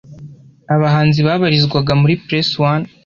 abahanzi 0.75 1.19
babarizwaga 1.27 1.93
muri 2.01 2.13
Press 2.25 2.49
One 2.71 2.87